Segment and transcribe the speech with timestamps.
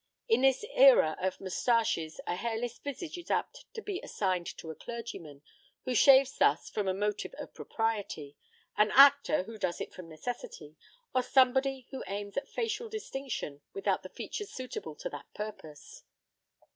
[0.27, 4.75] In this era of mustaches a hairless visage is apt to be assigned to a
[4.75, 5.43] clergyman,
[5.85, 8.35] who shaves thus from a motive of propriety;
[8.75, 10.75] an actor, who does it from necessity;
[11.13, 16.01] or somebody who aims at facial distinction without the features suitable to that purpose.